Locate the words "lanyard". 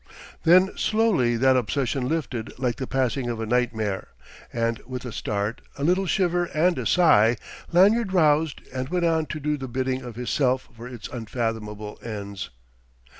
7.71-8.11